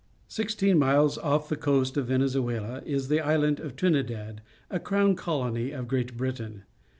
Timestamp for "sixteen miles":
0.27-1.19